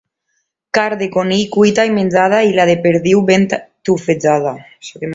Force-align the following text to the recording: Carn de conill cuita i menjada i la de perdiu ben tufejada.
Carn 0.77 0.97
de 1.01 1.09
conill 1.17 1.43
cuita 1.57 1.87
i 1.91 1.93
menjada 1.99 2.41
i 2.49 2.57
la 2.57 2.67
de 2.73 2.77
perdiu 2.89 3.25
ben 3.31 3.49
tufejada. 3.59 4.61